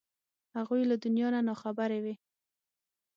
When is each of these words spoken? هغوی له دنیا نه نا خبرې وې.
هغوی 0.57 0.81
له 0.89 0.95
دنیا 1.03 1.27
نه 1.35 1.41
نا 1.47 1.53
خبرې 1.61 1.99
وې. 2.03 2.15